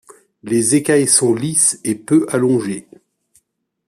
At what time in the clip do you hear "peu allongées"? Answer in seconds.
1.93-2.87